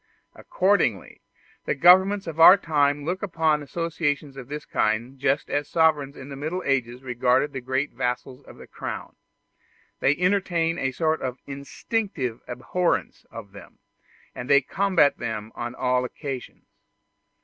[0.33, 1.21] Accordingly,
[1.65, 6.29] the governments of our time look upon associations of this kind just as sovereigns in
[6.29, 9.15] the Middle Ages regarded the great vassals of the Crown:
[9.99, 13.77] they entertain a sort of instinctive abhorrence of them,
[14.33, 16.65] and they combat them on all occasions.